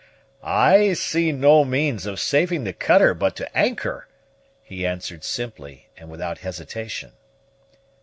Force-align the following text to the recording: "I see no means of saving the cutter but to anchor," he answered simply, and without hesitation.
"I 0.41 0.93
see 0.93 1.31
no 1.31 1.63
means 1.63 2.07
of 2.07 2.19
saving 2.19 2.63
the 2.63 2.73
cutter 2.73 3.13
but 3.13 3.35
to 3.35 3.55
anchor," 3.55 4.07
he 4.63 4.83
answered 4.83 5.23
simply, 5.23 5.89
and 5.95 6.09
without 6.09 6.39
hesitation. 6.39 7.11